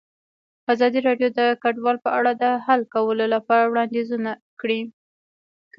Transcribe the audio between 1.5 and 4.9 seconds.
کډوال په اړه د حل کولو لپاره وړاندیزونه کړي.